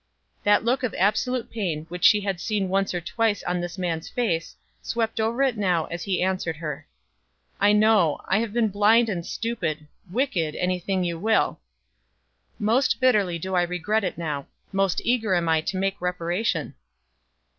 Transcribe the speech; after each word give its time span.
That 0.43 0.63
look 0.65 0.81
of 0.81 0.95
absolute 0.95 1.51
pain 1.51 1.85
which 1.89 2.03
she 2.03 2.21
had 2.21 2.39
seen 2.41 2.69
once 2.69 2.91
or 2.91 3.01
twice 3.01 3.43
on 3.43 3.61
this 3.61 3.77
man's 3.77 4.09
face, 4.09 4.55
swept 4.81 5.19
over 5.19 5.43
it 5.43 5.57
now 5.59 5.85
as 5.91 6.01
he 6.01 6.23
answered 6.23 6.55
her. 6.57 6.87
"I 7.59 7.71
know 7.73 8.19
I 8.27 8.39
have 8.39 8.51
been 8.51 8.69
blind 8.69 9.09
and 9.09 9.23
stupid, 9.23 9.85
wicked 10.11 10.55
any 10.55 10.79
thing 10.79 11.03
you 11.03 11.19
will. 11.19 11.59
Most 12.57 12.99
bitterly 12.99 13.37
do 13.37 13.53
I 13.53 13.61
regret 13.61 14.03
it 14.03 14.17
now; 14.17 14.47
most 14.71 15.01
eager 15.05 15.35
am 15.35 15.47
I 15.47 15.61
to 15.61 15.77
make 15.77 16.01
reparation." 16.01 16.73